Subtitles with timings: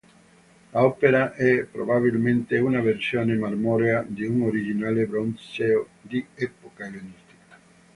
[0.71, 7.59] L'opera è probabilmente una versione marmorea di un originale bronzeo di epoca ellenistica.